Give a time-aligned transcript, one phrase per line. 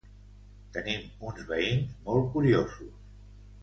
[0.77, 2.95] Tenim uns veïns molt curiosos.